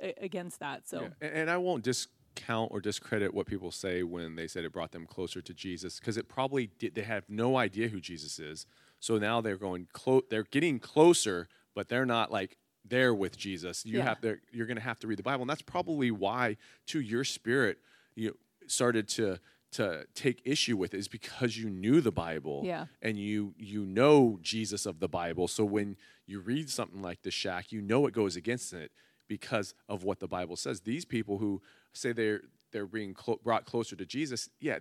a- 0.00 0.14
against 0.22 0.60
that. 0.60 0.88
So 0.88 1.02
Yeah, 1.02 1.08
And, 1.28 1.36
and 1.38 1.50
I 1.50 1.56
won't 1.56 1.82
discount 1.84 2.70
or 2.72 2.80
discredit 2.80 3.32
what 3.34 3.46
people 3.46 3.70
say 3.70 4.02
when 4.02 4.36
they 4.36 4.46
said 4.46 4.64
it 4.64 4.72
brought 4.72 4.92
them 4.92 5.06
closer 5.06 5.40
to 5.42 5.54
Jesus, 5.54 5.98
because 5.98 6.16
it 6.16 6.28
probably 6.28 6.70
did. 6.78 6.94
They 6.94 7.02
have 7.02 7.24
no 7.28 7.56
idea 7.56 7.88
who 7.88 8.00
Jesus 8.00 8.38
is, 8.38 8.66
so 8.98 9.18
now 9.18 9.40
they're 9.40 9.56
going 9.56 9.88
close. 9.92 10.22
They're 10.30 10.44
getting 10.44 10.78
closer, 10.78 11.48
but 11.74 11.88
they're 11.88 12.06
not 12.06 12.30
like 12.30 12.56
there 12.84 13.14
with 13.14 13.36
Jesus. 13.36 13.84
You 13.84 13.98
Yeah. 13.98 14.04
have 14.04 14.20
to. 14.22 14.38
You're 14.52 14.66
going 14.66 14.76
to 14.78 14.82
have 14.82 14.98
to 15.00 15.06
read 15.06 15.18
the 15.18 15.22
Bible, 15.22 15.42
and 15.42 15.50
that's 15.50 15.62
probably 15.62 16.10
why, 16.10 16.56
to 16.86 17.00
your 17.00 17.24
spirit, 17.24 17.78
you 18.14 18.36
started 18.66 19.08
to 19.08 19.38
to 19.72 20.04
take 20.14 20.40
issue 20.44 20.76
with 20.76 20.94
is 20.94 21.06
because 21.08 21.56
you 21.56 21.70
knew 21.70 22.00
the 22.00 22.10
Bible 22.12 22.62
Yeah. 22.64 22.86
and 23.02 23.18
you 23.18 23.54
you 23.56 23.84
know 23.86 24.38
Jesus 24.42 24.86
of 24.86 24.98
the 25.00 25.08
Bible. 25.08 25.46
So 25.48 25.64
when 25.64 25.96
you 26.26 26.40
read 26.40 26.68
something 26.70 27.00
like 27.02 27.22
the 27.22 27.30
shack, 27.30 27.70
you 27.72 27.80
know 27.80 28.06
it 28.06 28.12
goes 28.14 28.36
against 28.36 28.72
it 28.72 28.90
because 29.28 29.74
of 29.88 30.02
what 30.02 30.18
the 30.18 30.26
Bible 30.28 30.56
says. 30.56 30.80
These 30.80 31.04
people 31.04 31.38
who 31.38 31.62
say 31.92 32.12
they're 32.12 32.42
they're 32.72 32.86
being 32.86 33.14
clo- 33.14 33.40
brought 33.42 33.64
closer 33.64 33.96
to 33.96 34.06
Jesus, 34.06 34.48
yeah, 34.60 34.78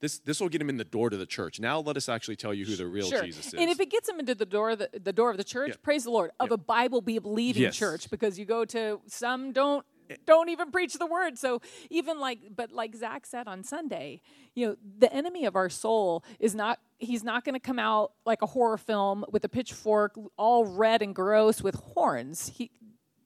this 0.00 0.18
this 0.20 0.40
will 0.40 0.48
get 0.48 0.58
them 0.58 0.68
in 0.68 0.76
the 0.76 0.84
door 0.84 1.10
to 1.10 1.16
the 1.16 1.26
church. 1.26 1.58
Now 1.58 1.80
let 1.80 1.96
us 1.96 2.08
actually 2.08 2.36
tell 2.36 2.54
you 2.54 2.64
who 2.64 2.76
the 2.76 2.86
real 2.86 3.08
sure. 3.08 3.22
Jesus 3.24 3.48
is. 3.48 3.54
And 3.54 3.68
if 3.68 3.80
it 3.80 3.90
gets 3.90 4.06
them 4.08 4.20
into 4.20 4.34
the 4.36 4.46
door 4.46 4.70
of 4.70 4.78
the, 4.78 4.90
the 5.02 5.12
door 5.12 5.30
of 5.30 5.36
the 5.36 5.44
church, 5.44 5.70
Yeah. 5.70 5.76
praise 5.82 6.04
the 6.04 6.10
Lord, 6.10 6.30
of 6.38 6.50
a 6.52 6.56
Bible 6.56 7.00
believing 7.00 7.62
Yes. 7.62 7.76
church 7.76 8.10
because 8.10 8.38
you 8.38 8.44
go 8.44 8.64
to 8.66 9.00
some 9.06 9.52
don't 9.52 9.84
don't 10.26 10.48
even 10.48 10.70
preach 10.70 10.94
the 10.94 11.06
word. 11.06 11.38
So 11.38 11.60
even 11.90 12.18
like 12.18 12.40
but 12.54 12.72
like 12.72 12.94
Zach 12.94 13.26
said 13.26 13.48
on 13.48 13.64
Sunday, 13.64 14.20
you 14.54 14.66
know, 14.66 14.76
the 14.98 15.12
enemy 15.12 15.44
of 15.44 15.56
our 15.56 15.68
soul 15.68 16.24
is 16.38 16.54
not 16.54 16.78
he's 16.98 17.24
not 17.24 17.44
gonna 17.44 17.60
come 17.60 17.78
out 17.78 18.12
like 18.24 18.42
a 18.42 18.46
horror 18.46 18.78
film 18.78 19.24
with 19.30 19.44
a 19.44 19.48
pitchfork 19.48 20.18
all 20.36 20.64
red 20.64 21.02
and 21.02 21.14
gross 21.14 21.62
with 21.62 21.74
horns. 21.74 22.52
He 22.56 22.70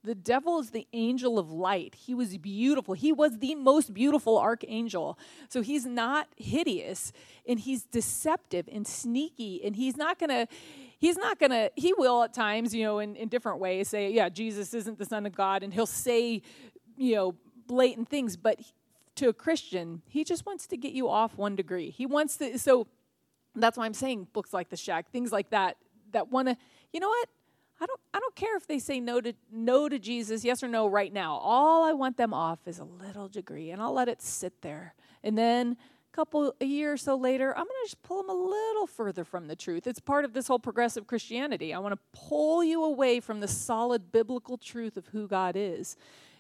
the 0.07 0.15
devil 0.15 0.61
is 0.61 0.71
the 0.71 0.87
angel 0.93 1.39
of 1.39 1.51
light. 1.51 1.97
He 1.97 2.15
was 2.15 2.39
beautiful. 2.39 2.95
He 2.95 3.13
was 3.13 3.39
the 3.39 3.57
most 3.57 3.93
beautiful 3.93 4.39
archangel. 4.39 5.19
So 5.49 5.63
he's 5.63 5.85
not 5.85 6.29
hideous 6.37 7.13
and 7.47 7.59
he's 7.59 7.83
deceptive 7.83 8.69
and 8.71 8.87
sneaky 8.87 9.63
and 9.65 9.75
he's 9.75 9.97
not 9.97 10.21
going 10.21 10.31
to 10.31 10.47
he's 10.99 11.17
not 11.17 11.41
going 11.41 11.51
to 11.51 11.73
he 11.75 11.93
will 11.93 12.23
at 12.23 12.33
times, 12.33 12.73
you 12.73 12.85
know, 12.85 13.01
in, 13.01 13.17
in 13.17 13.29
different 13.29 13.59
ways 13.59 13.89
say, 13.89 14.13
yeah, 14.13 14.29
Jesus 14.29 14.73
isn't 14.73 14.97
the 14.97 15.05
son 15.05 15.27
of 15.27 15.35
God 15.35 15.65
and 15.65 15.75
he'll 15.75 15.87
say, 15.87 16.41
you 16.97 17.15
know, 17.15 17.35
blatant 17.67 18.09
things, 18.09 18.37
but 18.37 18.61
to 19.17 19.29
a 19.29 19.33
Christian, 19.33 20.03
he 20.07 20.25
just 20.25 20.47
wants 20.47 20.67
to 20.69 20.77
get 20.77 20.93
you 20.93 21.09
off 21.09 21.37
one 21.37 21.57
degree. 21.57 21.91
He 21.91 22.07
wants 22.07 22.37
to 22.39 22.59
so 22.59 22.87
that's 23.57 23.77
why 23.77 23.87
I'm 23.87 23.95
saying 23.95 24.29
books 24.33 24.53
like 24.53 24.69
The 24.69 24.77
Shack, 24.77 25.11
things 25.11 25.33
like 25.33 25.51
that, 25.51 25.77
that 26.13 26.31
want 26.31 26.49
to, 26.49 26.57
you 26.93 27.01
know 27.01 27.09
what? 27.09 27.29
I 27.81 27.87
don't, 27.87 28.01
I 28.15 28.21
don't 28.21 28.35
care 28.35 28.57
if 28.57 28.67
they 28.67 28.79
say 28.79 29.01
no 29.01 29.21
to 29.21 29.35
no 29.53 29.89
to 29.89 29.99
Jesus, 29.99 30.45
yes 30.45 30.63
or 30.63 30.69
no, 30.69 30.87
right 30.87 31.13
now. 31.13 31.37
All 31.37 31.85
I 31.85 31.93
want 31.93 32.17
them 32.17 32.33
off 32.33 32.61
is 32.67 32.79
a 32.79 32.85
little 32.85 33.29
degree, 33.29 33.71
and 33.71 33.83
I'll 33.83 33.93
let 33.93 34.09
it 34.09 34.23
sit 34.23 34.63
there. 34.63 34.95
And 35.23 35.37
then 35.37 35.77
a 36.13 36.17
couple 36.17 36.55
a 36.61 36.65
year 36.65 36.95
or 36.95 36.97
so 36.97 37.17
later, 37.17 37.51
I'm 37.51 37.65
going 37.65 37.67
to 37.67 37.87
just 37.87 38.03
pull 38.03 38.23
them 38.23 38.31
a 38.31 38.35
little 38.35 38.87
further 38.87 39.25
from 39.25 39.47
the 39.47 39.57
truth. 39.57 39.87
It's 39.87 40.01
part 40.01 40.25
of 40.25 40.33
this 40.33 40.49
whole 40.49 40.59
progressive 40.59 41.07
Christianity. 41.07 41.75
I 41.75 41.79
want 41.79 41.93
to 41.93 42.19
pull 42.19 42.65
you 42.65 42.83
away 42.83 43.21
from 43.21 43.41
the 43.41 43.49
solid 43.49 44.11
biblical 44.11 44.57
truth 44.57 44.97
of 44.97 45.09
who 45.09 45.29
God 45.29 45.55
is. 45.55 45.97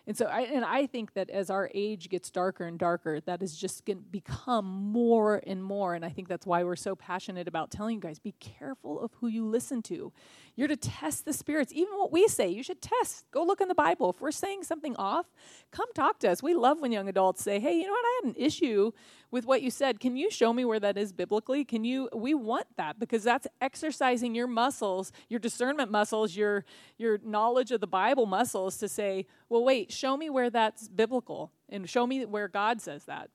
And 0.06 0.16
so, 0.16 0.26
I, 0.26 0.42
and 0.42 0.64
I 0.64 0.86
think 0.86 1.14
that 1.14 1.30
as 1.30 1.50
our 1.50 1.68
age 1.74 2.08
gets 2.08 2.30
darker 2.30 2.64
and 2.64 2.78
darker, 2.78 3.20
that 3.20 3.42
is 3.42 3.56
just 3.56 3.84
going 3.84 3.98
to 3.98 4.04
become 4.04 4.64
more 4.64 5.42
and 5.44 5.62
more. 5.64 5.94
And 5.94 6.04
I 6.04 6.10
think 6.10 6.28
that's 6.28 6.46
why 6.46 6.62
we're 6.62 6.76
so 6.76 6.94
passionate 6.94 7.48
about 7.48 7.72
telling 7.72 7.96
you 7.96 8.00
guys 8.00 8.20
be 8.20 8.34
careful 8.38 9.00
of 9.00 9.12
who 9.14 9.26
you 9.26 9.44
listen 9.44 9.82
to. 9.82 10.12
You're 10.54 10.68
to 10.68 10.76
test 10.76 11.24
the 11.24 11.32
spirits. 11.32 11.72
Even 11.72 11.94
what 11.98 12.12
we 12.12 12.28
say, 12.28 12.48
you 12.48 12.62
should 12.62 12.80
test. 12.80 13.24
Go 13.32 13.44
look 13.44 13.60
in 13.60 13.66
the 13.66 13.74
Bible. 13.74 14.10
If 14.10 14.20
we're 14.20 14.30
saying 14.30 14.62
something 14.62 14.94
off, 14.96 15.26
come 15.72 15.92
talk 15.92 16.20
to 16.20 16.30
us. 16.30 16.40
We 16.40 16.54
love 16.54 16.80
when 16.80 16.92
young 16.92 17.08
adults 17.08 17.42
say, 17.42 17.58
hey, 17.58 17.76
you 17.76 17.84
know 17.84 17.90
what? 17.90 18.04
I 18.04 18.20
had 18.22 18.36
an 18.36 18.42
issue 18.42 18.92
with 19.30 19.44
what 19.44 19.60
you 19.60 19.70
said. 19.70 20.00
Can 20.00 20.16
you 20.16 20.30
show 20.30 20.52
me 20.52 20.64
where 20.64 20.80
that 20.80 20.96
is 20.96 21.12
biblically? 21.12 21.64
Can 21.64 21.84
you? 21.84 22.08
We 22.14 22.32
want 22.32 22.66
that 22.76 22.98
because 22.98 23.24
that's 23.24 23.46
exercising 23.60 24.34
your 24.34 24.46
muscles, 24.46 25.12
your 25.28 25.40
discernment 25.40 25.90
muscles, 25.90 26.36
your 26.36 26.64
your 26.96 27.18
knowledge 27.24 27.72
of 27.72 27.80
the 27.80 27.86
Bible 27.86 28.26
muscles 28.26 28.76
to 28.78 28.88
say, 28.88 29.26
well, 29.48 29.64
wait, 29.64 29.92
show 29.96 30.16
me 30.16 30.30
where 30.30 30.50
that's 30.50 30.88
biblical 30.88 31.52
and 31.68 31.88
show 31.88 32.06
me 32.06 32.24
where 32.24 32.48
God 32.48 32.80
says 32.80 33.04
that. 33.06 33.30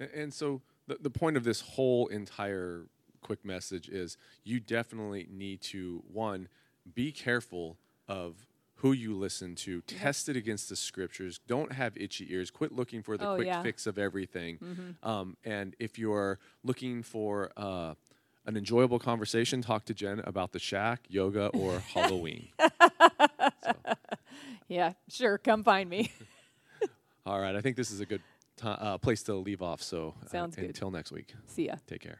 A- 0.00 0.18
And 0.18 0.32
so 0.32 0.62
the, 0.86 0.98
the 1.00 1.10
point 1.10 1.36
of 1.36 1.44
this 1.44 1.60
whole 1.60 2.06
entire 2.08 2.86
quick 3.20 3.44
message 3.44 3.88
is 3.88 4.16
you 4.44 4.60
definitely 4.60 5.26
need 5.30 5.60
to 5.62 6.02
one 6.12 6.48
be 6.94 7.12
careful 7.12 7.78
of 8.08 8.46
who 8.76 8.90
you 8.92 9.16
listen 9.16 9.54
to. 9.54 9.80
Test 9.82 10.28
it 10.28 10.34
against 10.36 10.68
the 10.68 10.74
scriptures. 10.74 11.38
Don't 11.46 11.70
have 11.72 11.96
itchy 11.96 12.26
ears. 12.32 12.50
Quit 12.50 12.72
looking 12.72 13.00
for 13.00 13.16
the 13.16 13.28
Oh, 13.28 13.34
quick 13.36 13.46
yeah. 13.46 13.62
fix 13.62 13.86
of 13.86 13.96
everything. 13.96 14.58
Um, 15.04 15.36
and 15.44 15.76
if 15.78 16.00
you're 16.00 16.40
looking 16.64 17.04
for 17.04 17.52
uh, 17.56 17.94
an 18.44 18.56
enjoyable 18.56 18.98
conversation 18.98 19.62
talk 19.62 19.84
to 19.84 19.94
jen 19.94 20.18
about 20.24 20.50
the 20.50 20.58
shack 20.58 21.02
yoga 21.08 21.46
or 21.54 21.78
halloween 21.94 22.48
Yeah, 24.72 24.92
sure. 25.08 25.38
Come 25.38 25.62
find 25.64 25.88
me. 25.90 26.10
all 27.26 27.38
right 27.40 27.54
i 27.54 27.60
think 27.60 27.76
this 27.76 27.90
is 27.92 28.00
a 28.00 28.06
good 28.06 28.20
uh, 28.64 28.98
place 28.98 29.22
to 29.22 29.34
leave 29.34 29.62
off 29.62 29.80
so 29.80 30.12
uh, 30.24 30.28
Sounds 30.28 30.56
good. 30.56 30.64
until 30.64 30.90
next 30.90 31.12
week 31.12 31.34
See 31.46 31.66
ya. 31.66 31.76
take 31.86 32.00
care 32.00 32.18